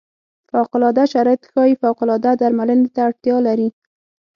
فوق 0.49 0.71
العاده 0.77 1.03
شرایط 1.13 1.41
ښايي 1.51 1.73
فوق 1.81 1.99
العاده 2.03 2.31
درملنې 2.41 2.87
ته 2.95 2.99
اړتیا 3.07 3.37
لري. 3.47 3.69